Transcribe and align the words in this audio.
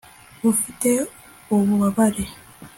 ufite 0.51 0.89
ububabare 1.55 2.23